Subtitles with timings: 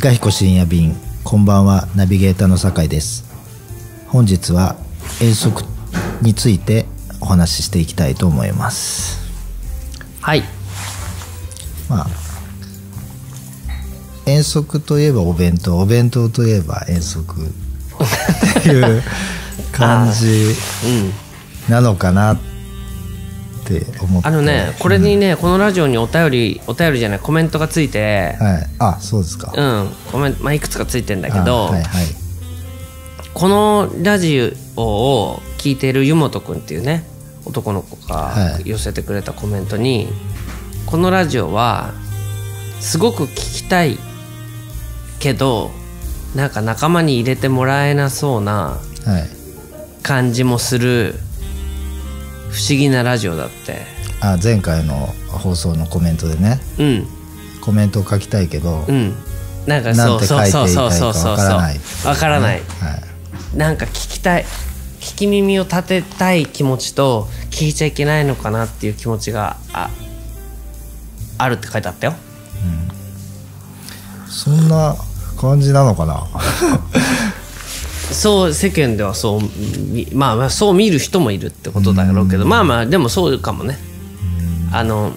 [0.00, 3.22] 理科彦深夜便こんばんはナビゲーターの酒井です。
[4.08, 4.76] 本日は
[5.20, 5.62] 遠足
[6.22, 6.86] について
[7.20, 9.20] お話ししていきたいと思います。
[10.22, 10.42] はい。
[11.90, 12.06] まあ
[14.24, 17.34] 遠足といえばお弁当お弁当といえば遠足。
[18.58, 19.02] っていう
[19.70, 20.54] 感じ。
[21.68, 22.49] なのかなって
[23.78, 24.28] 思って。
[24.28, 28.36] あのねこれにね、このラジオにお便りお便りじゃないコメントがついて。
[28.38, 28.66] はい。
[28.78, 29.88] あそうですか、うん。
[30.12, 32.06] コメント、まあ、いくつかついてんだけど、あはいはい。
[33.32, 37.04] このラジオを聞いてる湯本君っていうね
[37.44, 38.68] 男の子がはい。
[38.68, 40.08] 寄せてくれたコメントに、
[40.86, 41.92] このラジオは
[42.80, 43.98] すごく聞きたい
[45.18, 45.70] けど
[46.34, 49.40] なんか仲間に入れてもらえなそうなはい。
[50.02, 51.14] 感じもする
[52.50, 53.82] 不思議なラジオだって。
[54.20, 56.60] あ前回の放送のコメントでね。
[56.78, 57.06] うん。
[57.60, 59.14] コメントを書きたいけど、うん。
[59.66, 61.32] なんかそうそうそうそうそうそう。
[61.32, 61.80] わからない。
[62.04, 62.62] わからないは
[63.54, 63.56] い。
[63.56, 64.44] なんか聞きたい。
[65.00, 69.88] 聞き耳を立てたい気持ちと聞いちゃいけないのかなっていう気持ちがあ
[71.38, 72.14] あるって書いてあったよ。
[74.28, 74.94] そんな
[75.40, 76.26] 感じなのかな？
[78.20, 79.40] そう世間ではそう
[79.78, 83.78] みまあまあそう見る人もいるってことだろうけどまあまあでもそうかもね。
[84.72, 85.14] あの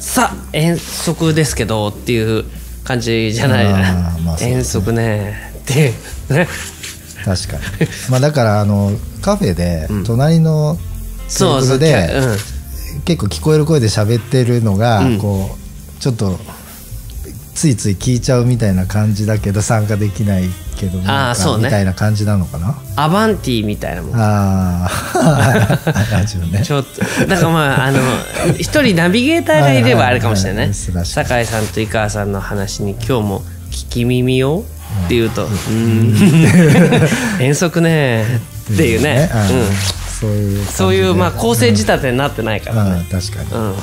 [0.00, 2.44] さあ遠足ですけどっていう
[2.82, 3.64] 感じじゃない。
[4.24, 4.50] まあね。
[4.50, 5.52] 遠足ね。
[5.60, 5.92] っていう
[6.34, 6.48] ね。
[7.24, 7.62] 確かに。
[8.10, 8.90] まあだからあの
[9.22, 10.76] カフェで隣の
[11.28, 12.10] テーブルで
[12.96, 13.02] うん。
[13.04, 15.18] 結構聞こえる声で喋ってるのが、うん。
[15.18, 15.56] こ
[15.96, 16.40] うちょっと
[17.54, 20.44] ついつい聞いちゃうみたいな感じだけど参加できない
[20.76, 21.64] けどなんかそうね。
[21.64, 22.76] みたいな感じなのかな？
[22.96, 24.14] アバンティみたいなもん。
[24.16, 26.62] ああ ラジオね。
[26.64, 28.00] ちょっとだからまああの
[28.58, 34.64] 一人ナビゲーターがいればあれかもしれない酒井さんと井川さんの話に今日も聞き耳を
[35.06, 37.08] って言うと「うーん。
[37.40, 38.24] 遠足ね」
[38.72, 39.30] っていうね。
[39.32, 39.94] うん。
[40.20, 43.74] そういうそういうまあ構成仕立てになってないからあねー確かに、うん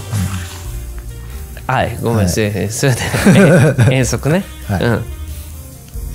[1.67, 2.29] はいごめんはい。
[2.29, 2.69] すいません。
[2.69, 3.01] それで
[3.91, 4.43] え遠足ね。
[4.67, 4.83] はい。
[4.83, 4.89] う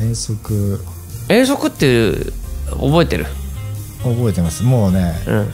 [0.04, 0.08] ん。
[0.08, 0.80] 遠足。
[1.28, 2.12] 遠足って
[2.70, 3.26] 覚えてる？
[4.02, 4.62] 覚えてます。
[4.62, 5.48] もうねうん。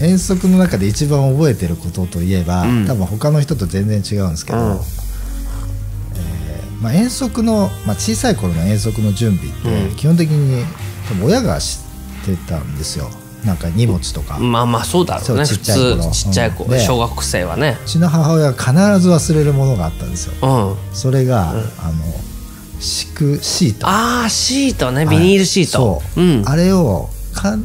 [0.00, 2.86] 遠足の中で一番覚えてることといえば、うん。
[2.86, 4.72] 多分他の人と全然違うんですけど、うん。
[4.72, 4.78] えー
[6.82, 9.96] まあ、遠足の、まあ、小さい頃の遠足の準備って、うん。
[9.96, 10.64] 基本的に
[11.24, 11.80] 親がし
[12.24, 13.10] てたんですよ
[13.44, 15.44] なんか荷物とか、うまあまあそうだろうね。
[15.44, 16.70] 普通ちっちゃい子うん。
[16.70, 17.78] で小学生はね。
[17.86, 20.34] ちの母親は必ず忘れるものがあったんですよ。
[20.42, 20.76] うん。
[20.92, 21.62] それが、あの
[22.80, 23.86] 敷くシート。
[23.86, 25.06] ああシートね。
[25.06, 26.42] ビニールシート、そう、ん。
[26.46, 27.64] あれをかん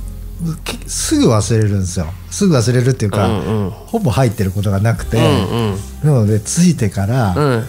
[0.64, 2.08] けすぐ忘れるんですよ。
[2.30, 3.70] すぐ忘れるっていうか、うんうん。
[3.72, 7.64] ほぼ入ってることがなくて、うんなのでついてから、うん。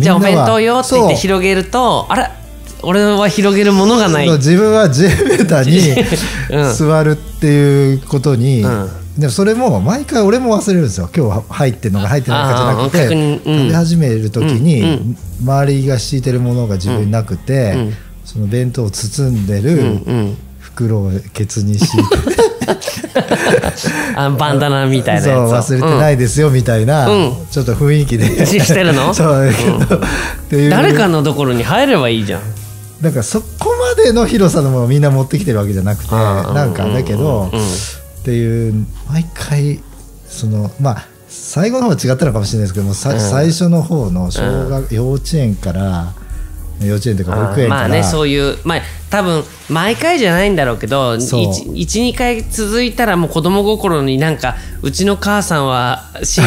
[0.00, 2.30] じゃあお弁当よって言って広げるとあれ
[2.84, 4.30] 俺は広げるものがない。
[4.30, 5.02] 自分は地
[5.38, 5.78] べたに
[6.50, 6.74] うん。
[6.74, 8.88] 座るっていうことに、うん。
[9.18, 11.08] でもそれも毎回俺も忘れるんですよ。
[11.14, 13.38] 今日は入ってるのか入ってないのかじゃなくて、うん。
[13.38, 17.80] 食べ始める時に、周りが敷いてるものが自分になくて、うん。
[17.80, 17.94] うん。
[18.24, 19.62] その弁当を包んでうん。
[19.62, 19.70] る
[20.06, 20.36] うん。
[20.58, 22.04] 袋をケツに敷いて、
[24.16, 27.32] あのバンダナみたいなそう忘れてないですよみたいな、うん。
[27.50, 28.44] ちょっと雰囲気で。
[28.46, 29.14] し してるの？
[29.14, 29.50] そう
[30.50, 30.70] う。
[30.70, 32.40] 誰かのところに入ればいいじゃん
[33.04, 39.80] だからそこまでの広さのものをみんな持ってきてるわけじゃなくてなんかだけど、っていう毎回
[40.26, 43.20] そのまあ最後の方は違ったのかもしれないですけども、さうん。
[43.20, 46.14] 最初の方の小学、幼稚園から
[46.80, 51.46] 幼稚園というか保育園から、まあねそういうまあ多分毎回じゃないんだろうけどそう。
[51.46, 56.42] 12回続いたらもう子供心になんかうちの母さんはシ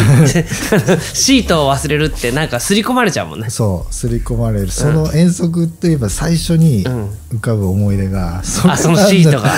[1.15, 3.49] シートを忘れるってなんか刷り込まれちゃうもんね。
[3.49, 4.71] そう刷り込まれる。
[4.71, 9.51] その遠足といえば最初に浮かぶ思い出が、そあそのシートが。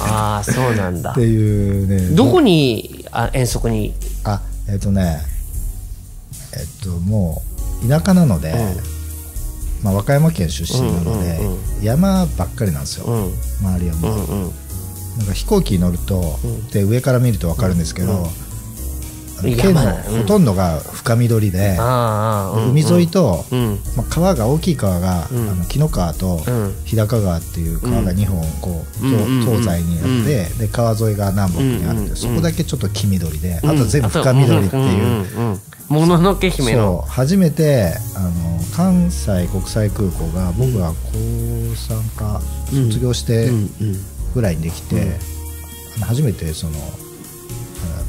[0.00, 1.10] ああそうなんだ。
[1.12, 2.16] っていうね。
[2.16, 3.94] どこにあ遠足に？
[4.24, 5.20] あえっ、とね
[6.54, 7.42] えっ、とも
[7.84, 8.54] う田舎なので、
[9.84, 11.38] まあ、和歌山県出身なので、
[11.82, 13.32] 山ばっかりなんですよ、うん。
[13.60, 16.38] 周りはもう、なんか飛行機に乗ると、
[16.72, 18.26] で上から見ると分かるんですけど、
[19.42, 21.76] 県のほとんどが深緑で、
[22.68, 23.78] 海沿いと、うん。
[23.96, 25.48] まあ、川が大きい川が、うん。
[25.50, 26.74] あの紀の川とうん。
[26.84, 33.70] 日高川っていう川が2本こう、東東西にあって、で川沿いが南北にあって、そこだけちょっと黄緑で、うん。
[33.70, 35.58] あと全部深緑っていう。
[35.88, 37.02] もののけ姫の。
[37.02, 38.30] 初めてあの
[38.74, 42.40] 関西国際空港が僕が高3か
[42.72, 42.88] うん。
[42.88, 43.50] 卒業して
[44.34, 45.18] ぐらいにできて、
[46.00, 46.72] 初めてその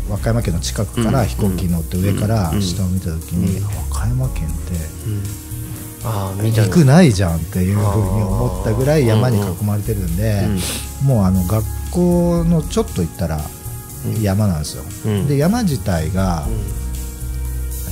[0.10, 3.70] 和歌山県の近くから飛行機に乗って上から下を見た時に、和
[4.00, 4.76] 歌山県って
[6.44, 10.48] 陸ないじゃんっていうふうに思ったぐらい山に囲まれてるんで、
[11.04, 13.40] もうあの学校のちょっと行ったら
[14.22, 14.84] 山なんですよ、
[15.28, 16.52] で山自体が、え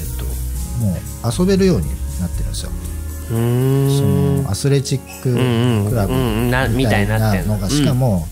[0.04, 0.26] っと、
[0.84, 0.98] もう
[1.40, 1.88] 遊べるように
[2.20, 2.72] なってるんですよ。
[3.30, 6.14] そのアスレチッククラブ
[6.78, 8.28] みたいなのがしかも、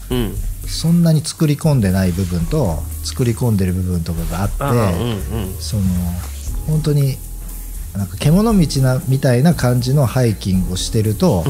[0.67, 4.55] そんなに作り込んでない部分と作り込んでる部分とかがあって、
[5.59, 5.83] その
[6.67, 7.17] 本当に
[7.95, 11.43] なんか獣道なみたいな感じのハイキングをしてると、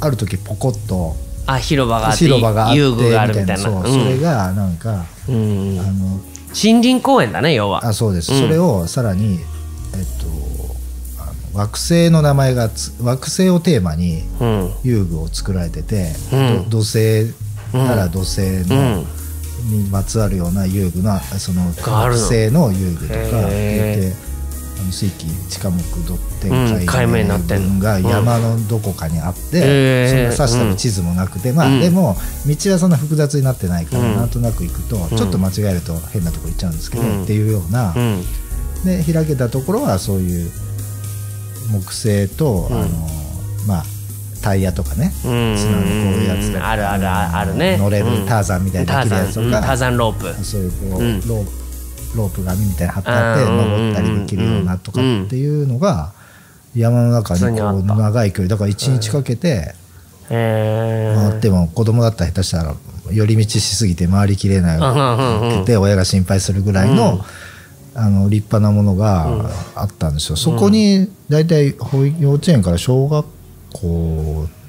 [0.00, 1.16] ある時ポコッと
[1.46, 3.58] あ広場があって広場があってみたいな。
[3.58, 7.86] そう、それがなんか、あの森林公園だね要は。
[7.86, 9.40] あそうです、それをさらに
[9.94, 10.30] えっと
[11.52, 12.70] 惑星の名前が
[13.02, 14.22] 惑星をテーマに
[14.84, 16.12] 遊具を作られてて、
[16.68, 17.34] 土星
[17.72, 19.04] なら土星の、
[19.64, 21.82] にまつわるような遊具のその惑
[22.18, 22.72] 星の？
[22.72, 24.12] 遊具とか言って
[24.80, 32.16] あの地下木土天海面分が山のどこかにあって、そんな指した地図もなくて、まあでも
[32.46, 37.94] 道はそんな複雑になってないから、なんとなく行くと、ちょっと間違えると変なとこ行っちゃうんですけど、っていうような、
[38.84, 40.50] で開けたところはそういう
[41.70, 42.88] 木星と、あの
[43.66, 43.84] まあ
[44.42, 45.12] タイヤとかね。
[45.22, 47.76] 砂のこういうやつであるあるあるね。
[47.76, 49.96] 乗れるターザンみたいなできるやつとか、ターザン。
[49.96, 50.44] ロープ。
[50.44, 51.44] そういうこう、ロ
[52.14, 56.12] ロープがみたいな貼ってあって登ったりできるようなとかっていうのが
[56.74, 59.74] 山の中にこう長い距離だから1日かけて
[60.28, 62.74] 回っても子供だったら下手したら
[63.12, 67.24] 寄り道しすぎて回りきれないって親が心配するぐらいの。
[67.92, 71.74] あの立派なものがあったんですよ、そこに大体
[72.20, 73.26] 幼稚園から小学
[73.72, 74.60] こう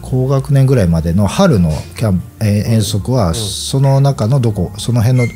[0.00, 5.26] 高学年ぐらいまでの春のキャン遠足はその中のどこその辺の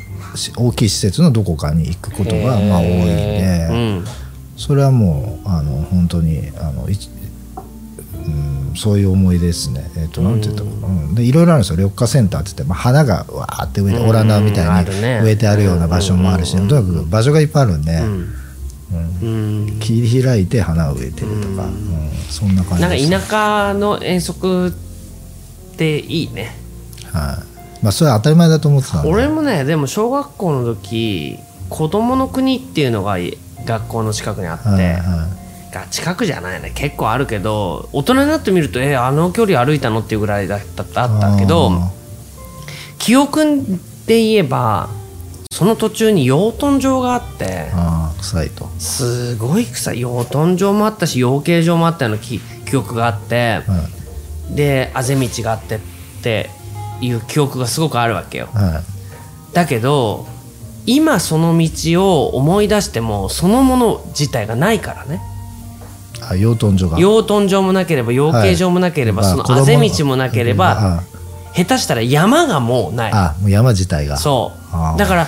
[0.57, 3.05] 大きい施設のどこかに行くことがまあ多いん。
[3.05, 4.01] で、
[4.57, 6.87] それはもうあの本当にあの
[8.27, 9.89] うん、そういう思い出ですね。
[9.95, 11.77] えっ、ー、と、なんて言ったかな、うん、で、いろいろあるんですよ。
[11.77, 14.91] 緑化センターって言って、まあ、花がわーって植えて、オランダみたいに
[15.23, 18.01] 植えてあるような場所もあるし、とにかく場所がいっぱいあるんで。
[19.21, 19.79] うん。
[19.79, 21.69] 切り開いて花を植えてるとか、
[22.29, 24.71] そんな感じなんか田舎の遠足っ
[25.77, 26.55] ていいね。
[27.11, 27.83] はい。
[27.83, 31.37] まあそれは当たり前だと思ってた俺もねでも小学校の時
[31.69, 33.17] 子供の国っていうのが
[33.65, 35.27] 学校の近くにあって、はいは
[35.69, 36.71] い、が近くじゃないね。
[36.73, 41.71] 結構あるけど大人になってみるとえあの距離歩いたのっていうぐらいだったあったけど
[42.97, 43.61] 記憶
[44.05, 44.89] で言えば
[45.57, 48.67] その途中に養豚場があってあ臭いと。
[48.77, 50.01] すごい臭い。
[50.01, 52.39] 養豚場もあったし養鶏場もあったような記
[52.77, 53.89] 憶があって、は
[54.51, 55.79] い、であぜ道があってっ
[56.21, 56.51] て
[57.01, 58.83] いう記憶がすごくあるわけよ、は
[59.51, 60.27] い、だけど
[60.85, 65.21] 今その道を思い出してもそのもの自体がないからね。
[66.21, 66.99] あ養豚場が。
[66.99, 71.01] 養豚場もなければ養鶏場もなければ、はい、そのあぜ道もなければ、
[71.55, 73.11] 下手したら山がもうない。
[73.11, 74.17] あもう山自体が。
[74.17, 74.51] そ
[74.95, 74.99] う。
[74.99, 75.27] だから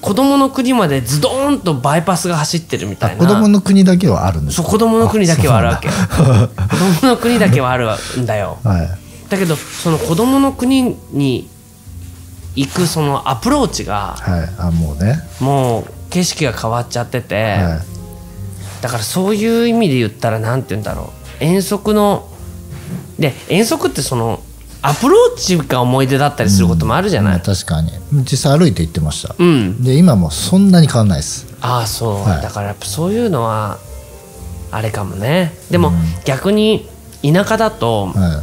[0.00, 3.18] 子供の国までズドーンとバイパスが走ってるみたいな。
[3.18, 5.88] 子供の国だけはあるんですそう子供の国だけはあるわけ。
[5.88, 5.94] 子
[7.02, 8.88] 供の国だけはあるんだよ、 はい、
[9.28, 11.48] だけどその子供の国に
[12.56, 15.20] 行くそのアプローチが、はい、あもうね。
[15.38, 21.44] もう景色が変わっちゃってて、はい、だからそういう意味で言ったらなんて言うんだろう。
[21.44, 22.28] 遠足の
[23.18, 24.40] で遠足ってその
[24.82, 27.92] アプローチが思い出だったりすることもあるじゃない、うん、確かに。
[28.12, 31.46] 実際歩いて行ってました、うん、で今もそんなに変わんないです。
[31.60, 33.78] ああそう、はい、だからやっぱそういうのは
[34.70, 35.52] あれかもね。
[35.70, 35.92] でも、
[36.24, 36.88] 逆に
[37.22, 38.42] 田舎だと、は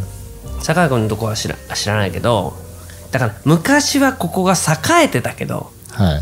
[0.62, 2.54] い、坂井君のとこは知ら知らないけど
[3.12, 6.18] だから昔はここが栄えてたけど、は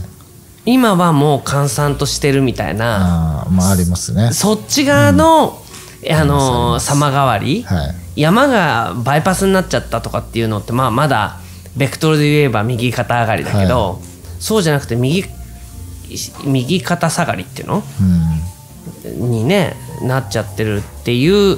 [0.66, 4.32] い、今はもう閑散としてるみたいなあ,、まあ、ありますね。
[4.34, 5.65] そっち側の、うん、
[6.12, 8.22] あの様変わり、はい。
[8.22, 11.40] 山がバイパスになっちゃったとかっていうのってまあまだ
[11.76, 14.04] ベクトルで言えば右肩上がりだけど、はい、
[14.40, 15.26] そうじゃなくて右
[16.46, 17.84] 右肩下がりっていうの、
[19.06, 21.58] うん、にねなっちゃってるっていう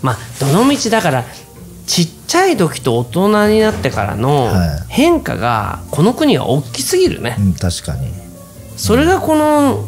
[0.00, 1.24] まあどの道だから
[1.86, 4.50] ちっちゃい時と大人になってからの
[4.88, 8.10] 変化がこの国は大きすぎるね、うん、確かに。
[8.76, 9.84] それがこの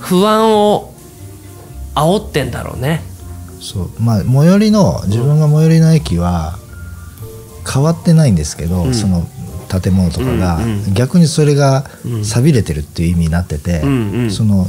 [0.00, 0.93] 不安を
[1.94, 3.02] 煽ってんだろうね。
[3.60, 3.90] そう。
[4.00, 6.58] まあ最寄りの自分が最寄りの駅は
[7.70, 9.26] 変わってないんですけど、うん、その
[9.68, 11.84] 建物とかが、うんうん、逆にそれが
[12.22, 14.66] 寂れてるっていう意味になってて、うんうん、その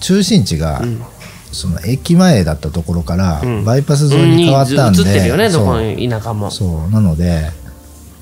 [0.00, 0.80] 中心地が、
[1.52, 6.50] その駅前だったところからバイパス沿いに変わったんで、うん、映ってるよねどこの田舎も。
[6.50, 6.90] そう。
[6.90, 7.50] なので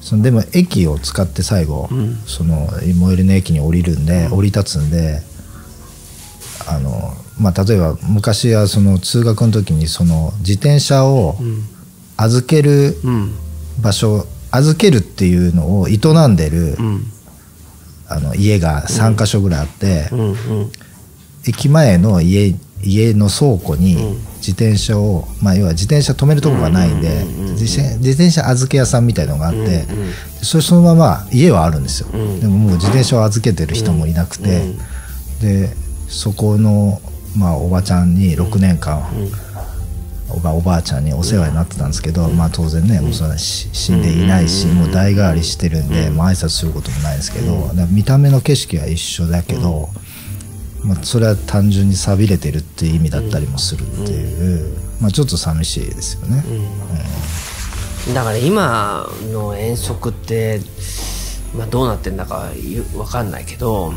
[0.00, 5.21] そのでも駅を使って最後、うん、その最寄りの駅に降りるんで、降り立つんで
[6.67, 11.37] あの、まあ、例えば昔はその通学の時にその自転車を
[12.16, 12.97] 預ける
[13.80, 16.76] 場所、預けるっていうのを営んでる、
[18.09, 20.11] あの家が3か所ぐらいあって、
[21.47, 23.97] 駅前の家家の倉庫に
[24.37, 27.25] 自転車を、まあ、要は自転車止めるとこがないんで
[27.59, 29.85] 自転車預け屋さんみたいのがあって
[30.42, 32.09] それそのまま家はあるんですよ。
[32.12, 34.75] でももう自転車を預けてる人もいなくて
[35.40, 35.75] で
[36.09, 37.02] そこの、
[37.38, 39.02] まあ、おばちゃんに6年間
[40.30, 49.88] おばおばあちゃんにお世話になってたんですけど、まあ、当然ねもうそんな死んでいないしもう代替わりしてるんで、まあ挨拶することもないですけど見た目の景色は一緒だけど。
[50.85, 56.45] まあ、それは単純に寂れてるっていう意味だったりもするっていう、まあ、ちょっと寂しいですよね、
[58.07, 60.61] うん、だから今の遠足って、
[61.57, 62.50] まあ、どうなってんだか
[62.95, 63.92] 分かんないけど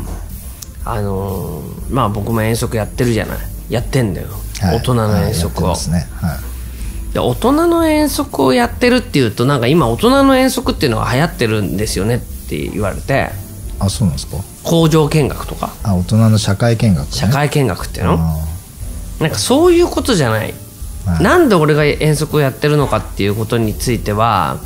[0.84, 3.38] あのまあ僕も遠足やってるじゃない。
[3.70, 4.28] やってんだよ、
[4.60, 6.06] はい、大人の遠足を、はいね。
[6.14, 6.38] は
[7.10, 13.30] い、で大人の遠足をやってるっていうとなんか今大人の遠足っていうのが流行ってるんですよねって言われて。
[13.78, 14.36] あそうなんですか？
[14.62, 15.72] 工場見学とか。
[15.82, 18.18] あ大人の社会見学、ね、社会見学っていうの？
[19.20, 20.52] なんかそういうことじゃない、
[21.06, 24.58] はい、なんで俺が遠足をやってるのかっていうことについては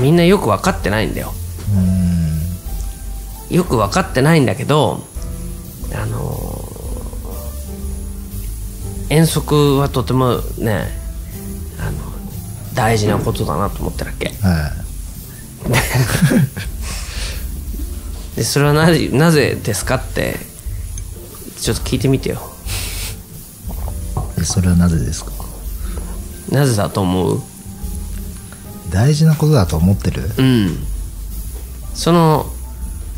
[0.00, 1.32] みんなよく分かってないんだよ
[3.54, 5.00] よく分かってないんだけど
[5.94, 6.64] あの
[9.08, 10.88] 遠足はとてもね
[11.78, 11.98] あの
[12.74, 14.72] 大事なことだなと思ってるわけ、は
[18.34, 18.36] い。
[18.36, 20.34] でそれはなぜなぜですかって
[21.60, 22.40] ちょっと聞いてみてよ。
[24.42, 25.30] それはなぜですか？
[26.50, 27.40] なぜだと思う？
[28.90, 30.22] 大事なことだと思ってる？
[30.38, 30.76] うん。
[31.94, 32.46] その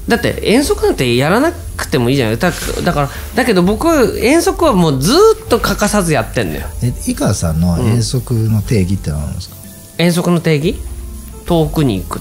[0.09, 2.39] だって遠足なんてやらなくてもいいじゃない。
[2.39, 2.53] だ
[2.85, 5.13] だからだけど僕は遠足はもうず
[5.45, 6.67] っと欠かさずやってんだよ。
[6.83, 9.57] え井川さんの遠足の定義って何なんですか、
[9.99, 10.77] うん、遠足の定義？
[11.45, 12.21] 遠くに行く、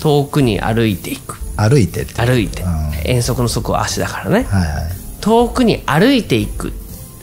[0.00, 1.36] 遠くに歩いていく。
[1.56, 2.64] 歩いて歩いて、
[3.04, 6.72] 遠足の足は足だからね、はいはい、遠くに歩いていく。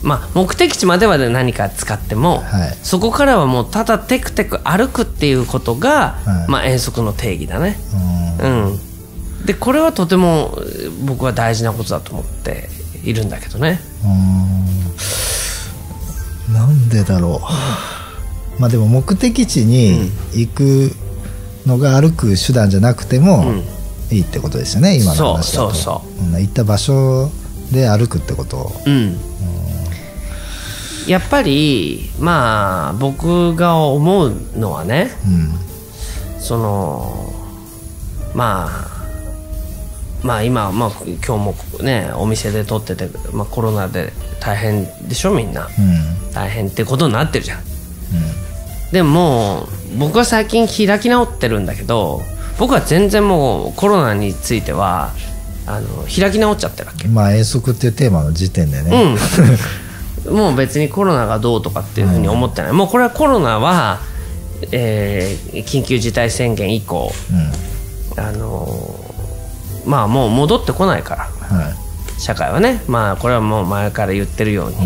[0.02, 7.78] まあ、目的地までは何か使っても、はい、そこからはもうただテクテク歩くっていうことが、はい、まあ、遠足の定義だね。
[8.42, 8.80] うん、
[9.50, 10.60] でこれはとても
[11.06, 12.70] 僕は大事なことだと思って
[13.04, 13.80] いるんだけどね。
[16.54, 18.62] なんでだろう。
[18.62, 20.92] まあでも目的地に行く
[21.66, 23.64] のが歩く手段じゃなくても、うん。
[24.12, 25.74] いいってことですよね今の話だと。
[25.74, 27.32] そうそうそう、行った場所
[27.72, 28.72] で歩くってこと。
[28.86, 29.18] うん、うん、
[31.08, 37.34] やっぱりまあ僕が思うのはね、うん、その
[38.36, 38.99] まあ
[40.24, 47.66] まあ今、まあ、今日もねお店で撮ってて、まあ、コロナで大変でしょみんな、うん、大変ってことになってるじゃん、うん、
[48.92, 52.22] でも僕は最近開き直ってるんだけど
[52.58, 55.14] 僕は全然もうコロナについては
[55.66, 57.08] あの開き直っちゃってるわけ。
[57.08, 59.16] まあ遠足っていうテーマの時点でね、
[60.26, 64.00] うん、 もう別にコロナがどうとかっていうふうに思ってない、うん、もうこれはコロナは、
[64.72, 67.14] えー、緊急事態宣言以降、
[68.18, 68.99] うん、あの
[69.90, 72.84] まあもう戻ってこないから、はい、社会はね。
[72.88, 74.78] まあこれはもう前から言ってるように、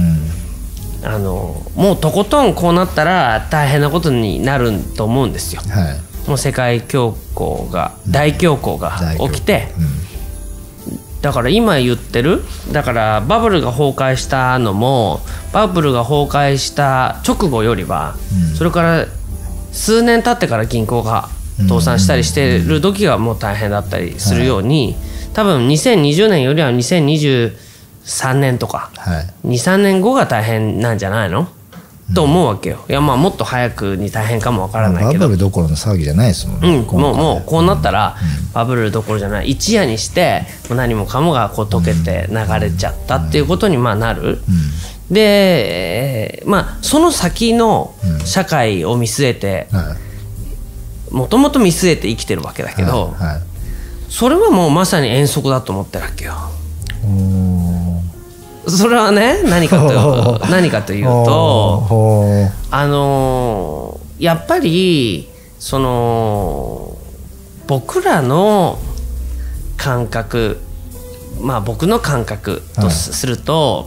[1.03, 5.62] あのもうとことんこうなったら大変なことになると思うんですよ。
[5.62, 6.29] はい。
[6.29, 8.98] もう世界恐慌が大恐慌が
[9.29, 9.67] 起きて、
[11.22, 12.41] だから今言ってる
[12.72, 15.19] だからバブルが崩壊したのも
[15.51, 18.15] バブルが崩壊した直後よりは、
[18.57, 19.05] それから
[19.74, 21.27] 数年経ってから銀行が
[21.67, 24.96] 倒産したりしてる時がもう大変だったりするように、
[25.34, 28.91] 多分2020年よりは2023年とか、
[29.46, 31.48] 23年後が大変なんじゃないの？
[32.13, 32.86] と思うわけよ。
[32.89, 35.20] いやまあもっと早くに大変かもわからないけど。
[35.22, 38.17] バブルどころの騒ぎじゃないですもんね、うん、もうもうこうなったら、
[38.53, 39.50] バブルどころじゃない。
[39.50, 44.39] 一夜にして何もかもがこう溶けて流れちゃったっていうことにまあなる、
[45.10, 49.70] で、まあその先の社会を見据えて
[51.13, 53.41] もともと見据えて生きてるわけだけど、はいはい、
[54.10, 56.34] それはもうまさに遠足だと思ってるわけよ。
[58.67, 61.84] それはね何かと 何かというと
[62.72, 65.29] あのやっぱり
[65.60, 66.98] その
[67.67, 68.79] 僕らの
[69.77, 70.60] 感覚
[71.41, 73.84] まあ僕の感覚とすると、は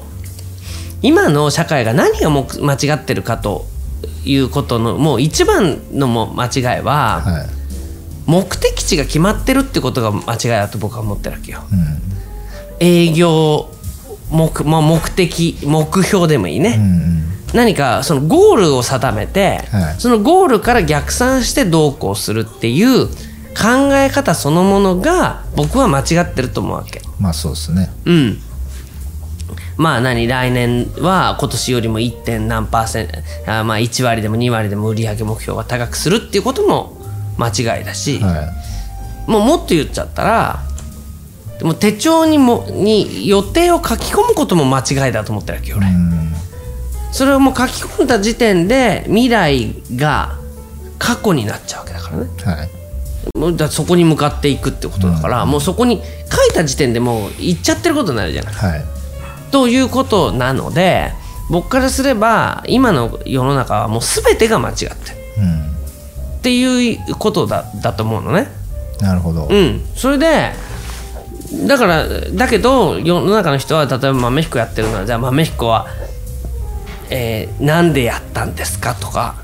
[1.02, 2.42] い、今の社会が何が間
[2.74, 3.64] 違ってるかと
[4.24, 7.46] いうことのもう一番のも間違いは、はい、
[8.26, 11.62] 目的地が決まってるってことが間違いだと僕は思ってるわけよ。
[11.72, 12.06] うん
[12.78, 13.70] 営業
[14.30, 17.16] 目,、まあ、目的目標でもいいね、うんうん
[17.54, 27.00] 何かそのゴールを定めて、はいそのゴールから逆算してどうこうするっていう考え方そのものが僕は間違ってると思うわけ。
[27.18, 28.38] まあそうですねうん。
[29.76, 32.22] まあ何来年は今年よりも 1.
[32.22, 36.96] 点何パーセントあまあ1割でも2割でも売上目標が高くするっていうことも
[37.38, 38.52] 間違いだし、は
[39.26, 40.60] もうもっと言っちゃったら
[41.58, 46.32] でも手帳にもに予定を書き込むことも間違いだと思ってるわけよ俺、いうん。
[47.12, 50.38] それをもう書き込んだ時点で未来が
[50.98, 52.30] 過去になっちゃうわけだからね。
[52.44, 52.70] はい。
[53.38, 56.02] もうだそこに向かっていくってことだから、もうそこに書
[56.50, 58.54] いた時点でもう行っちゃってることになるじゃない。
[58.54, 58.95] はい
[59.50, 61.12] ということなので
[61.50, 64.90] 僕からすれば今の世の中はもう全てが間違ってる。
[65.38, 65.66] うん
[66.38, 68.46] っていうことだだと思うのね。
[69.00, 69.48] なるほど。
[69.50, 70.52] うん、それで
[71.66, 75.88] だからだけど世の中の人は例えば豆彦やってるのはじゃあ豆彦は、
[77.10, 78.94] えーなんでやったんですか？
[78.94, 79.42] とか。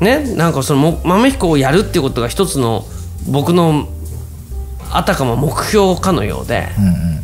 [0.00, 0.04] うん。
[0.04, 0.34] ね？
[0.34, 2.84] なんかそのも豆彦をやるっていうことが一つの
[3.28, 3.88] 僕の
[4.90, 6.68] あたかも目標かのようで。
[6.76, 7.16] うんうんうん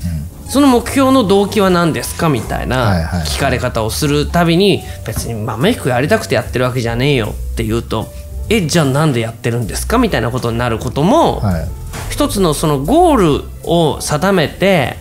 [0.52, 3.24] その目標の動機は何ですかみたいはいなはい。
[3.24, 8.08] 聞かれ方をするたびに別に豆彦やりたくてやってるわけじゃねえよって言うと
[8.50, 11.68] えじゃあなんでやってるんですかみたいなことになることもはい。
[12.10, 14.98] 一つのそのゴールを定めて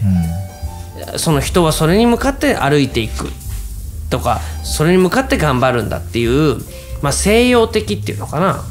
[1.11, 1.19] うん。
[1.19, 3.27] その人はそれに向かって歩いていく
[4.09, 6.59] とかそれに向かって頑張るんだっていう、
[7.01, 8.63] まあ、西洋的っていうのかな。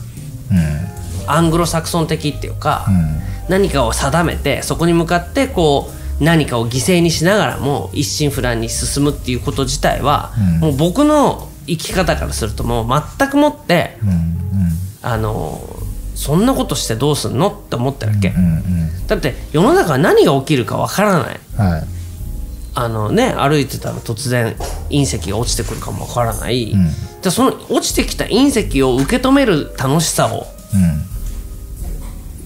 [0.51, 1.31] うん。
[1.31, 3.51] アングロサクソン的っていうか、うん。
[3.51, 10.61] 何かを定めてそこに向かってこう何かを犠牲にしながらも一心不乱に進むっていうこと自体は、うん。
[10.61, 13.97] もう僕の生き方からするともう全くもって
[15.03, 15.63] あの
[16.15, 18.35] そんなことしてどうすんのって思ってるわけ、
[19.07, 21.41] だって世の中は何が起きるかわからない。
[21.57, 21.85] はい。
[22.73, 24.55] あのね歩いてたら突然
[24.91, 26.89] 隕石が落ちてくるかもわからない、ん。
[27.23, 31.03] じその落ちてきた隕石を受け止める楽しさをうん。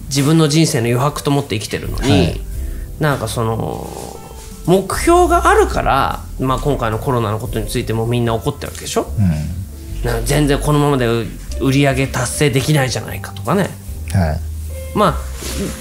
[0.07, 2.41] 自分の人生の余白と思って生きてるのに、はい
[3.01, 3.89] なんかその
[4.67, 9.07] 目標があるから、まあ、今回のコロナのことについてもみんな怒ってるわけでしょ？
[9.19, 10.05] うん。
[10.05, 11.07] なんか全然このままで
[11.61, 13.69] 売り上げ達成できないじゃないかとかね。
[14.13, 14.41] はい。
[14.97, 15.19] まあ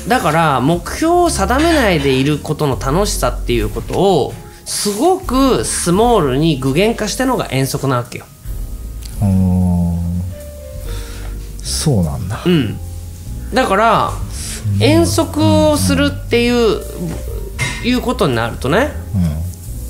[0.08, 4.34] だから目標を定めないでいることの楽しさっていうことを
[4.66, 8.26] すごくスモールに具現化したのが遠足なわけよ。
[9.22, 10.00] おー。
[11.62, 12.42] そうなんだ。
[12.46, 12.78] うん、
[13.54, 14.12] だから
[14.80, 16.82] 遠足をするっていう
[17.84, 18.92] いうことになるとね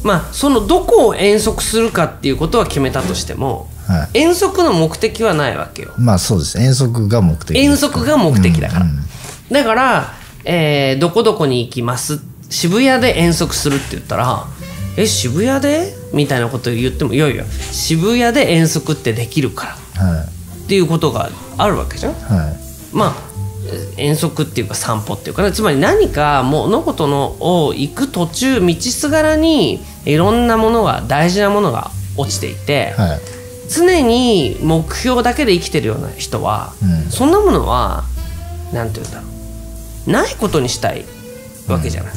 [0.03, 4.19] うまあそのどこを遠足するかっていうことは決めたとしてもんはい。
[4.19, 5.91] 遠足の目的はないわけよ。
[5.97, 6.57] まあそうです。
[6.57, 9.03] 遠足が目的遠足が目的だから、うんうん
[9.51, 10.13] だから、
[10.45, 12.21] えーどこどこに行きます。
[12.49, 14.45] 渋谷で遠足するって言ったら
[14.97, 15.93] え渋谷で？
[16.13, 20.03] みたいなことを言ってもいやいや渋谷で遠足ってできるから。
[20.05, 20.25] はい。
[20.63, 22.13] っていうことがあるわけじゃん。
[22.13, 22.57] はい。
[22.93, 23.32] まあえ
[23.97, 33.19] 遠足っていうか散歩っていうかねつまり何か物事のを行く途中道すがらにいろんなものが大事なものが落ちていて、はい。
[33.69, 37.11] 常に目標だけで生きてるような人は、うん。
[37.11, 38.03] そんなものは
[38.73, 39.27] 何て言うんだろ
[40.07, 40.11] う。
[40.11, 41.05] ないことにしたい
[41.67, 42.13] わけじゃない。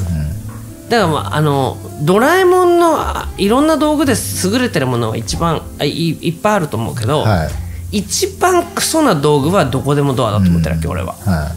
[0.89, 11.13] だからまああのドラえもんのあいろんな道具で優れてるものは一番あいいっぱいあると思うけど、はい一番クソな道具はどこでもドアだと思ってるわけ、俺は。
[11.13, 11.51] は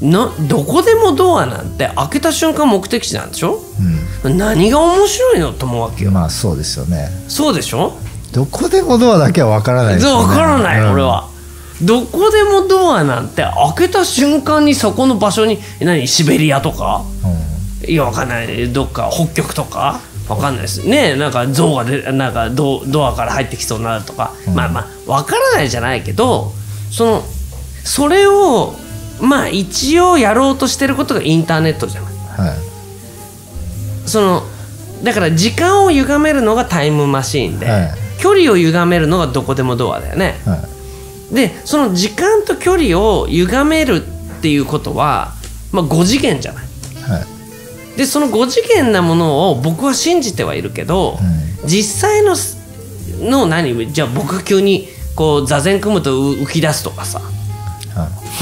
[0.00, 3.60] などこでもドアなんて開けた瞬間目的地なんでしょ？
[4.24, 6.10] い、何が面白いのと思うわけよ。
[6.10, 7.08] うん、まあそうですよね。
[7.26, 7.94] そうでしょ？
[8.32, 10.26] どこでもドアだけは分からないですよね。
[10.28, 10.92] 分からない、うん。
[10.92, 11.28] 俺は。
[11.82, 16.06] どこでもドアなんて開けた瞬間にそこの場所に何？
[16.06, 17.02] シベリアとか？
[17.86, 18.72] いやわかんない。
[18.72, 20.00] どっか北極とか？
[20.28, 20.86] わかんないです。
[20.86, 26.52] ねなんか象がでなんかドドアから入ってきそうになるとか、まあまあわからないじゃないけど
[26.90, 27.22] その
[27.84, 28.74] それを
[29.20, 32.12] まあ一応やろうとしてることがインターネットじゃない。
[32.14, 32.58] はい。
[34.08, 34.42] その
[35.02, 37.90] だから時間を歪めるのがタイムマシーンで、はい。
[38.20, 40.36] 距離を歪めるのがどこでもドアだよね。
[40.44, 40.56] は
[41.32, 41.34] い。
[41.34, 45.32] でその時間と距離を歪めるっていうことは、
[45.72, 46.64] まあ、5次元じゃない。
[46.64, 47.24] は
[47.94, 47.98] い。
[47.98, 51.18] でその5次元なものを僕は信じてはいるけど、
[51.64, 52.56] 実際のす
[53.20, 53.92] の何？
[53.92, 54.88] じゃあ僕が急に
[55.18, 57.18] こう座禅組むとう浮き出すとかさ。
[57.18, 57.28] はい。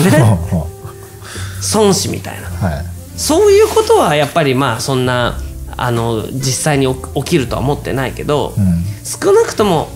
[1.73, 2.69] 孫子みたいな。
[2.69, 2.85] いはい。
[3.17, 5.39] そういうことはやっぱりまあそんな
[5.75, 8.85] あの実際に起起きるとは思ってないけど、うん。
[9.05, 9.89] 少なくとも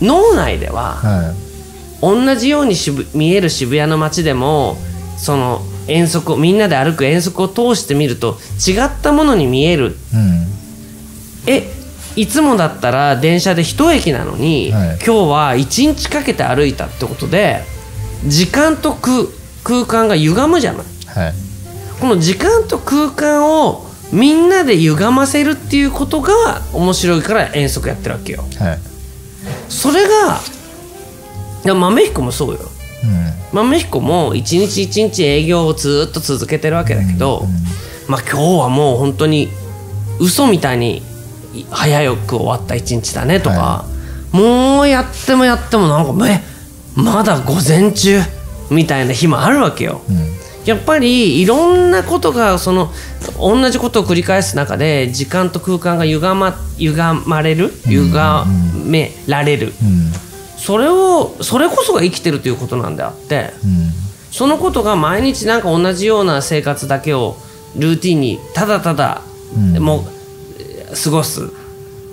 [0.00, 1.36] 脳内でははい。
[2.00, 4.76] 同じように渋見える渋谷の街でも
[5.16, 10.46] その遠足をみんなで歩く遠足を通してみると違ったものに見える、うん、
[11.46, 11.70] え
[12.16, 17.62] いつもだったら電車で一駅なのに、はい、今日は一日かけて歩いたってことで
[18.26, 21.34] 時間と空間が歪むじゃない、はい、
[22.00, 28.78] この時間と空間をみんなで歪ませるっていうことが面白いから遠足やってるわけよ、はい、
[29.70, 30.40] それが
[31.74, 37.52] 豆彦もそうよ、うん、豆彦も一日一日営業をずっと続けてるわけだけど、うんうん、
[38.08, 39.48] まあ今日はもう本当に
[40.20, 41.02] 嘘みたいに
[41.70, 43.84] 早く終わった一日だねとか、は
[44.34, 46.40] い、もうやってもやってもなんかえ
[46.96, 48.20] まだ午前中
[48.70, 50.16] みたいな日もあるわけよ、うん、
[50.64, 52.90] やっぱりいろんなことがその
[53.38, 58.10] 同じことを繰り返す中で時間と空間が歪ま歪まれる歪
[58.84, 60.12] められる、うん、
[60.58, 63.90] それをそれこそが生きてるということなんであって、うん、
[64.30, 67.36] そのことが毎日なんか同じような生活だけを
[67.76, 69.22] ルーティンにただただ、
[69.80, 70.21] もう
[70.94, 71.50] 過ごす。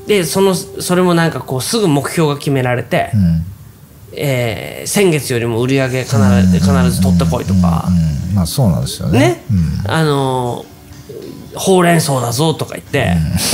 [0.08, 3.44] でそのそれもなんかこうすぐ目標が決められて、うん、
[4.14, 7.88] えー、先月よりも売り上げ必ず必ず取ってこいとか、
[8.34, 9.44] まあそうなんですよね、ね。
[9.86, 10.66] うん、あの
[11.54, 13.14] ほうれん草だぞとか言って、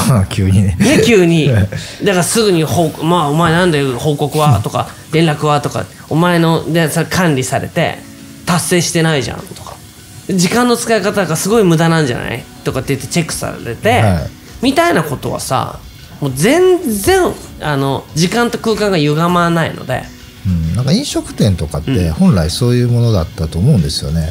[0.10, 0.78] うん、 急にね。
[0.80, 1.50] ね急に。
[2.04, 8.00] だからすぐにほ「まあ、お前なんで報告は?」とか「連絡は?」とか「お前のでさ管理されて
[8.46, 9.76] 達成してないじゃん」とか
[10.30, 15.80] 「時間の使い方がすごい無駄なんじゃない?」とかって言ってチェックされて、はいみたいなことはさ
[16.22, 20.04] もう全然あの時間と空間が歪まないので、
[20.48, 24.30] うん、なんか飲食店とかって本来そういうものだったと思うんですよね。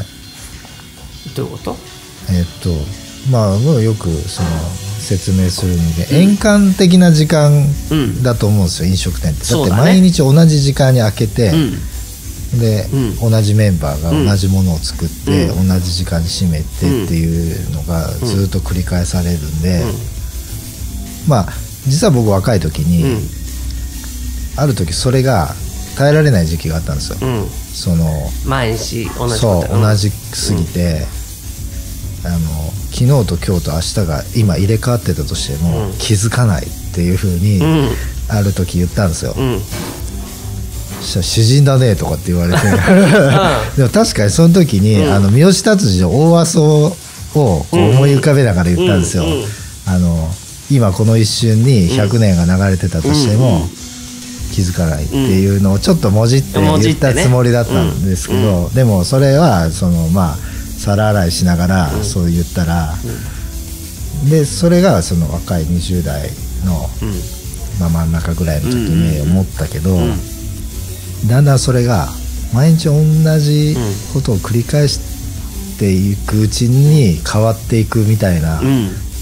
[1.37, 1.77] どういうこと？
[2.31, 2.71] えっと
[3.31, 4.49] まあよくその
[4.99, 7.67] 説明するにで、円環的な時間
[8.23, 9.45] だと思うんですよ、飲食店って。
[9.53, 11.53] だって毎日同じ時間に開けて、
[12.59, 12.87] で、
[13.21, 16.65] 同じメンバーが同じものを作って、同じ時間に閉めて
[17.05, 19.85] っていうのがずっと繰り返されるんで、
[21.27, 21.47] まあ
[21.87, 23.21] 実は僕若い時に、うん、
[24.57, 25.55] ある時それが
[25.97, 28.05] 耐えられない時期があったんですよ、うん、その
[28.47, 31.07] 毎日同じそう同じすぎて、
[32.25, 32.39] あの
[32.91, 37.61] 昨日と今日と明日が今入れ替わってたとしても、気づかないっていうふうに、
[38.29, 39.35] ある時言ったんですよ、
[41.05, 42.61] したら詩人だねとかって言われて。
[43.77, 46.97] でも確かにその時に、うん、あの三好達治の大阿蘇
[47.35, 49.25] を思い浮かべながら言ったんですよ、
[49.87, 50.35] あの
[50.75, 53.69] 今この一瞬に100年が流れてたとしても、
[54.53, 62.95] 気づかないっていうのをちょっともじって言ったつもりだったんですけど、でもそれはそのまあ皿洗いしながらそう言ったら、
[64.31, 66.31] でそれがその若い20代
[66.65, 66.89] の、
[67.81, 69.97] まあ、真ん中ぐらいの時に思ったけど、
[71.29, 72.09] だんだんそれが
[72.53, 72.95] 毎日同
[73.41, 73.77] じ
[74.13, 78.61] ことを繰り返していくうちに変わっていくみたいな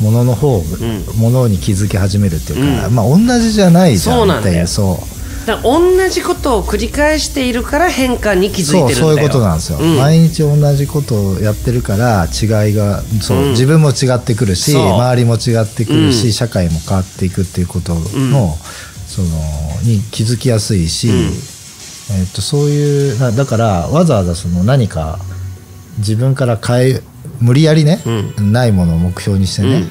[0.02, 8.96] ものの方、うん、ものに気づき始めるっていうか、うん、まあ同じじゃないじゃんっていうそうだ同じことを繰り返しているから変化に気づいてるんだよ。
[8.96, 18.56] そうそういうことなんですよ、うん、毎日同じことをやってるから違いがそう、うん、自分も違ってくるし周りも違ってくるし、うん、社会も変わっていくっていうことの,、
[19.06, 19.28] その
[19.82, 25.18] に気づきやすいし、えー、とそういうだからわざわざその何か
[25.98, 27.02] 自分から変え
[27.42, 29.82] 無理やりね、うん、ないものを目標にしてね、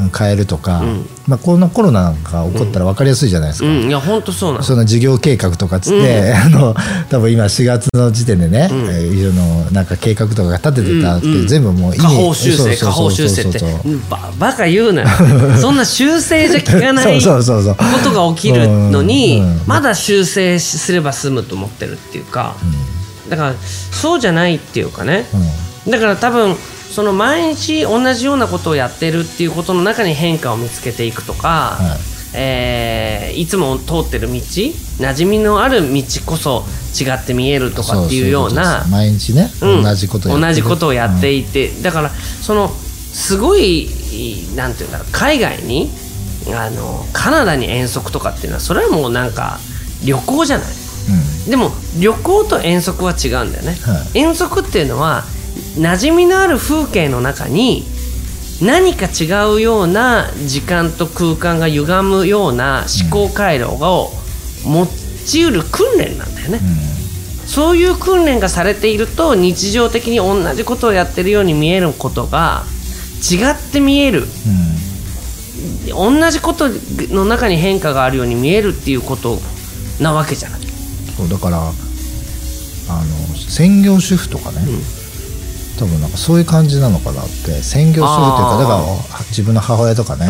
[0.00, 6.74] うん、変えるとか、うん、まあ、このコロナなんか起こったら分かりやすいじゃないですか、いや本当そうなその事業計画とかっつって、あの
[7.10, 13.60] 多分今4月の時点でね、うん、いろのなんか計画とかが立ててたって、全部もう下方修正下方修正って。
[14.08, 15.08] ババカ言うなよ。
[15.60, 17.30] そんな修正じゃ効かないこ
[18.04, 22.54] とが起きるのにまだ修正すれば済むと思ってるっていうか、
[23.28, 23.54] だから
[23.92, 25.26] そうじゃないっていうかね、
[25.88, 26.56] だから多分
[26.90, 32.20] その毎日同じようなことをやってるっていうことの中に変化を見つけていくとか、はい。
[32.32, 36.64] えー、いつも通ってる道馴染みのある道こそ
[36.98, 43.88] 違って見えるとかっていうような毎日ね、うん、同じこと同じことをやっていて、うん、だからそのすごい
[44.54, 45.90] なんていうんだろう海外に
[46.54, 49.58] あのカナダに遠足とかっていうのはそれはもうなんか
[50.04, 50.68] 旅行じゃない、
[51.44, 55.24] うん、でも旅行と遠足は違うんだよね、はい、遠足っていうのは
[55.76, 57.84] 馴染みのある風景の中に
[58.62, 64.10] 何か違うような時間と空間が歪むような思考回路を
[64.64, 64.86] 持
[65.26, 72.64] ちうる訓練なんだよね、うん、そういう訓練がされていると日常的に同じことをやってるように見えることが
[73.22, 74.24] 違って見える、
[75.96, 76.68] うん、同じこと
[77.14, 79.38] の中に変化があるように見えるっていうこと
[80.00, 80.60] なわけじゃない。
[81.16, 81.74] そうだからあの
[83.36, 84.99] 専業主婦とかね、うん
[85.80, 90.28] 多分なんかそういう感じなのかなって専業するというかだから自分の母親とかね、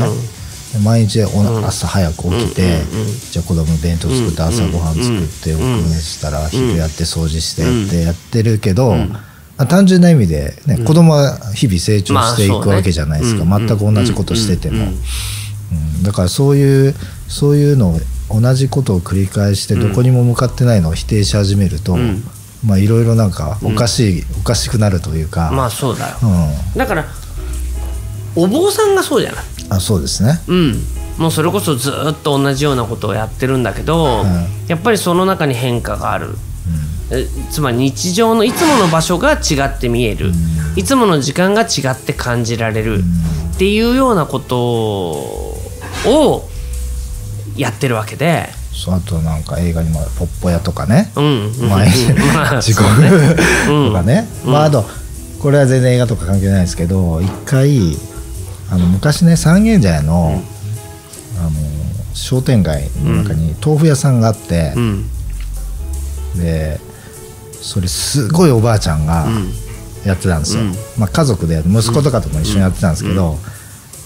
[0.84, 2.82] 毎日朝早く起きて、
[3.32, 8.94] じゃあ子供弁当作って朝ごはん作っておくねしたら昼やって掃除してってやってるけど、
[9.68, 16.94] 単純な意味で、ね子供は日々成長していくわけじゃないですか、全く同じことしてても、うんだからそういう
[17.28, 21.96] そういうのを同じことを繰り返してどこにも向かってないのを否定し始めると、
[22.64, 25.50] まあいろいろなんかおかしい、おかしくなるというか。
[25.52, 26.16] まあそうだよ、
[26.76, 27.06] だから
[28.36, 29.44] お坊さんがそうじゃない？
[29.70, 30.40] あそうですね。
[30.46, 30.82] うん。
[31.18, 34.24] もうそれこそずっと同じようなことをやってるんだけど、
[34.68, 36.36] やっぱりその中に変化がある、
[37.50, 40.32] つまり日常のいつもの場所が違って見える、
[40.76, 43.02] いつもの時間が違って感じられる、
[43.54, 44.58] っていうようなこと
[46.06, 46.48] を
[47.56, 48.48] やってるわけで。
[48.72, 51.90] そうあとなんか映画にも「ポッポ屋」とかね、うん、前
[52.61, 52.88] 時刻
[53.66, 54.85] とかね、まああと
[55.40, 57.96] これは全然映画とか関係ないですけど一回
[58.70, 60.42] あの昔ね三軒茶屋の,、
[61.38, 61.50] あの
[62.14, 64.74] 商店街の中に豆腐屋さんがあって、
[66.37, 66.78] で
[67.61, 69.26] それすごいおばあちゃんが
[70.04, 70.62] やってたんですよ、
[70.98, 73.37] まあ、家族で息子とかとも一緒にやってたんですけど、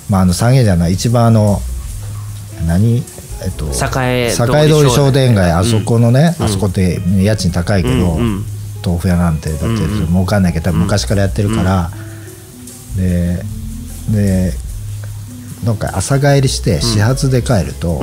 [0.09, 1.61] まあ、あの三軒茶屋の一番あの
[2.67, 3.03] 何
[3.45, 4.33] えっと、栄
[4.69, 8.19] 通り商店街、あそこのね、あそこって家賃高いけど、
[8.85, 9.67] 豆腐屋なんてだって
[10.09, 11.91] 儲かんないけど多分昔からやってるから、
[12.97, 13.43] で
[14.11, 14.53] で
[15.65, 18.03] なんか朝帰りして始発で帰ると、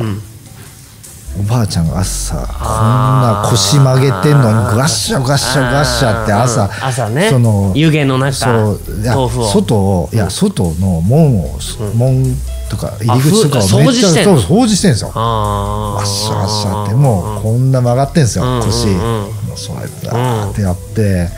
[1.39, 7.29] おばあちゃんが朝こんな腰曲げてんのにガッシャガッシャガッシャって朝朝ね。
[7.29, 11.57] その湯気の中そういや外をいや外の門を、
[11.95, 12.25] 門
[12.71, 15.11] とか入り口とかをめっちゃ掃除してんですよ。
[15.13, 18.87] ワッシャワッシャってもうこんな曲がってんですよ腰。
[18.87, 21.29] もうそうやってってやって。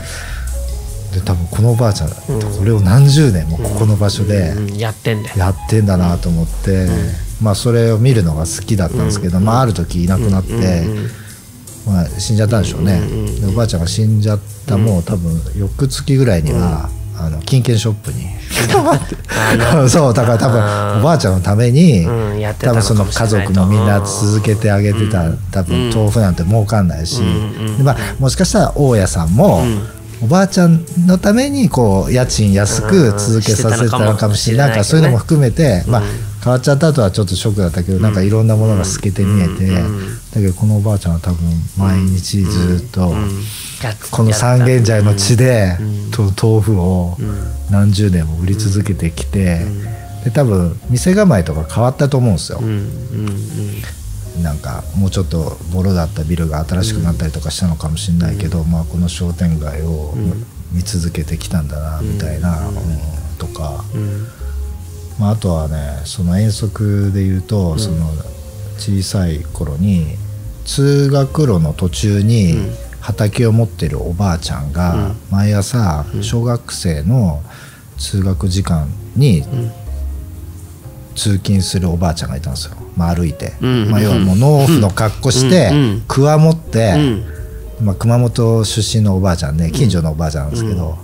[1.14, 2.16] で多分このおばあちゃん、こ
[2.64, 6.88] れを何十年もここの場所でやってんだやってんだなと思って、
[7.40, 10.82] まあそれを見るのが好きだったんですけど、まあある時いなくなって、
[11.86, 13.00] まあ、死んじゃったんでしょうね、
[13.40, 18.26] でおばあちゃんが死んじゃったもう多分翌月ぐらいには、あの金券ショップに。
[19.88, 22.06] そうだから多分おばあちゃんのために、
[22.58, 27.22] 多分その家族もみんな続けてあげてた、多分豆腐なんて儲かんないし、
[27.82, 29.64] まあ、もしかしたら大家さんも、
[30.22, 36.02] おばあちゃんのためにこう家賃安く続けさせたのかもしれないからそういうのも含めて、まあ、
[36.44, 41.38] 変わっちゃった後はちょっとショックだったけど、なんかいろんなものが透けて見えて、だけどこのおばあちゃんは多分
[41.78, 43.14] 毎日ずっと、
[44.10, 45.78] この三軒茶屋の地で、
[46.14, 47.16] 豆腐を
[47.70, 49.64] 何十年も売り続けてきて、
[50.24, 52.60] で多分店構えとか変わったと思うんですよ。
[54.42, 60.12] なんかもうちょっとボロだったビルが新しくなったりとかしたのかもしれないけど、うん、まあ、この商店街を
[60.72, 62.76] 見続けてきたんだなみたいな、うん、
[63.38, 63.84] とか、
[65.18, 68.10] まあ、あとはねその遠足で言うと、その
[68.78, 70.16] 小さい頃に
[70.64, 72.56] 通学路の途中に
[73.00, 77.42] 畑を持ってるおばあちゃんが毎朝小学生の
[77.98, 79.44] 通学時間に
[81.14, 82.76] 通勤するおばあちゃんがいたんですよ。
[82.96, 85.70] まあ、歩いて、まあ、要はもう農夫の格好して、
[86.08, 86.94] くわ持って、
[87.80, 90.96] まあ、熊本出身のおばあちゃんね近所のおばあちゃんなんですけど、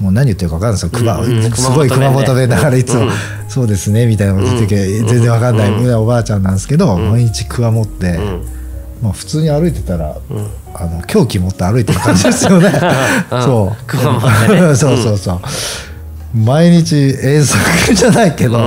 [0.00, 1.56] もう何言ってるか分かんないですよ、熊。
[1.56, 3.06] すごい熊本弁だからいつも、
[3.48, 5.94] そうですねみたいなこと言ってけ全然分かんない。
[5.94, 8.18] おばあちゃんなんですけど、毎日くわ持って、
[9.02, 10.16] まあ、普通に歩いてたら、
[10.74, 12.70] あの凶器持って歩いてる感じですよね。
[13.30, 15.40] そう、 そうそうそう。
[16.36, 18.58] 毎日遠足じゃないけど、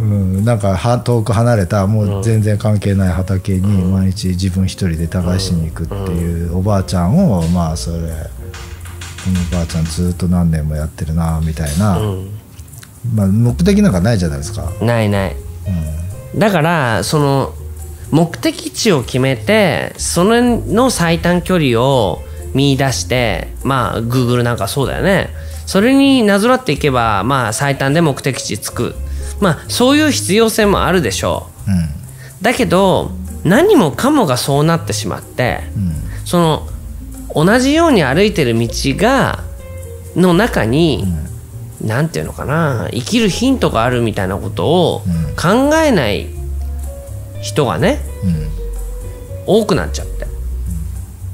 [0.00, 7.98] うん、なんかは遠く離れたもう全然関係ない畑に毎日自分一人で耕しに行くっていうおばあちゃんをまあそれ
[9.50, 12.00] おばあちゃんずっと何年もやってるなみたいな、
[13.14, 14.72] まあ、目的なんかないじゃないですか。
[14.80, 15.36] ないない、
[16.32, 17.54] うん、だからその
[18.10, 22.22] 目的地を決めてそれの最短距離を
[22.54, 25.30] 見出してまあ Google なんかそうだよね。
[25.66, 28.94] それになぞらっていけばまあ最短で目的地着く。
[29.40, 31.88] まあそういう必要性もあるでしょう、うん、
[32.40, 33.10] だけど
[33.44, 35.92] 何もかもがそうなってしまって、うん、
[36.24, 36.68] その
[37.36, 39.44] 同じように歩いてる道が
[40.16, 41.04] の中に、
[41.82, 45.02] うん、ていうのかな生きるヒントがあるみたいなことを
[45.36, 46.28] 考えない
[47.42, 48.00] 人がね、
[49.44, 50.26] 多くなっちゃって。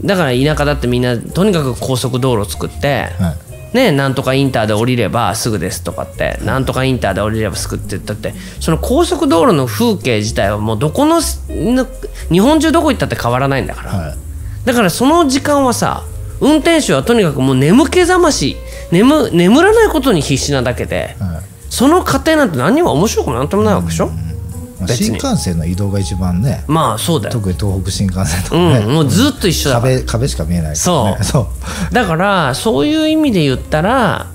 [0.04, 3.52] だから田舎だってみんなとにかく高速道路作って、はい。
[3.72, 14.18] ね、なんとかインターで降りればすぐですとかってなんとかインターで降りればすぐって言ったってその高速道路の風景自体はもうどこの日本中どこ行ったって変わらないんだから、はい、
[14.64, 16.04] だからその時間はさ
[16.40, 18.56] 運転手はとにかくもう眠気覚まし
[18.90, 24.88] 眠眠らないことに必死なだけで、はい、その過程なんて何にも面白くなんともないわけでしょ、うん。
[24.88, 27.32] 新幹線の移動が一番ねまあそうだよ。
[27.32, 31.24] 特に東北新幹線とかね、うん、もうずっと一緒だ壁壁しか見えない、ね、そう。
[31.24, 31.48] そ
[31.90, 31.94] う。
[31.94, 34.26] だからそういう意味で言ったら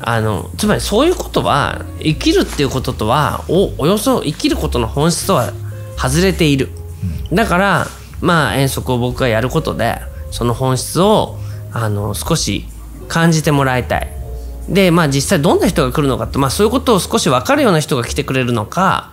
[0.00, 5.52] あのつまりそういうことは生きるっていうこととはおおよそ生きることの本質とは
[5.96, 6.68] 外れている、
[7.30, 7.86] うん、だから
[8.20, 10.00] まあ遠足を僕がやることで
[10.30, 11.36] その本質を
[11.72, 12.64] あの少し
[13.08, 14.18] 感じてもらいたい。
[14.68, 19.12] でまあ実際どんな人が来るのかって、まあ、そういうことを少し分かるような人が来てくれるのか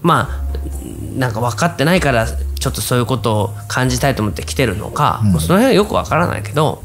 [0.00, 6.82] まあなんか分かってないからちょっとそういうことを感じたいと思って来てるのか、うん、もうその辺はよく分からないけど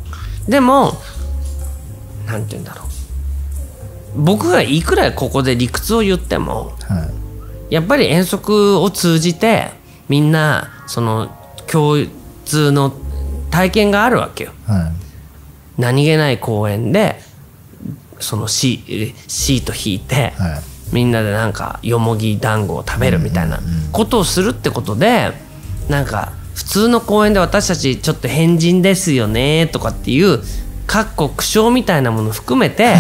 [0.50, 0.92] でも
[2.26, 2.88] 何て言うんだろう。
[4.16, 7.10] 僕がいくらここで理屈を言っても、は
[7.70, 9.72] い、やっぱり遠足を通じて
[10.10, 11.34] みんなその
[11.72, 12.06] 共
[12.46, 12.94] 通の
[13.50, 14.52] 体験があるわけよ。
[14.68, 14.92] は
[15.78, 17.20] い、何気ない公園で
[18.20, 23.60] そのシシート引いて、はい、みんなでなんかよもぎ団子を食べるみたいな
[23.92, 25.32] ことをするってことで
[25.90, 30.40] なんか普通の公園で私たちちょっと変人ですよねとかっていう
[30.86, 32.96] かっこ苦笑みたいなもの含めて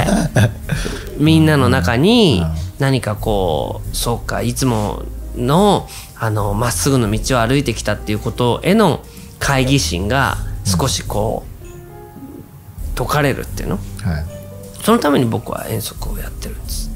[1.19, 2.43] みんなの中に
[2.79, 5.03] 何かこうそうかいつも
[5.35, 5.89] の
[6.23, 9.03] あのまっすぐの道を歩いてきたっていうことへの
[9.39, 14.25] 懐疑心が少しこう解かれるっていうの、はい、
[14.83, 16.90] そのために僕は遠足をやってるんです。